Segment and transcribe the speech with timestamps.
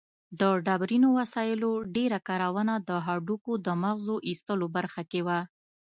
[0.39, 5.39] د ډبرینو وسایلو ډېره کارونه د هډوکو د مغزو ایستلو برخه کې وه.